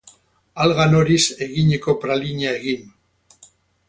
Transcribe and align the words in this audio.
Alga 0.63 0.85
noriz 0.93 1.27
eginiko 1.47 1.95
pralina 2.05 2.55
egin. 2.61 2.89